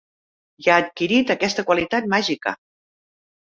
Ja 0.67 0.71
ha 0.75 0.79
adquirit 0.85 1.35
aquesta 1.35 1.67
qualitat 1.69 2.11
màgica 2.17 2.57